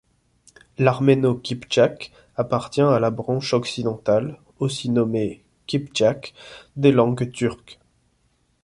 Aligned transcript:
L'arméno-kiptchak 0.79 2.11
appartient 2.35 2.81
à 2.81 2.97
la 2.99 3.11
branche 3.11 3.53
occidentale, 3.53 4.39
aussi 4.57 4.89
nommée 4.89 5.43
kiptchak, 5.67 6.33
des 6.75 6.91
langues 6.91 7.31
turques. 7.31 7.77